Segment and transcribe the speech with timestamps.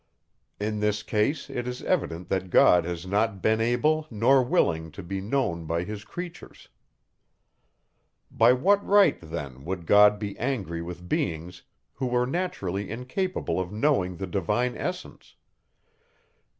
[0.59, 5.03] In this case, it is evident, that God has not been able nor willing to
[5.03, 6.69] be known by his creatures.
[8.31, 11.61] By what right then would God be angry with beings,
[11.93, 15.35] who were naturally incapable of knowing the divine essence?